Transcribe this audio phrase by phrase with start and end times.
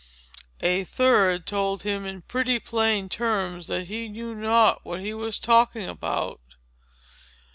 [0.61, 5.37] A third told him, in pretty plain terms, that he knew not what he was
[5.37, 6.41] talking about.